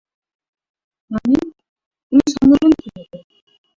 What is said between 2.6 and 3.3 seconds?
কীভাবে?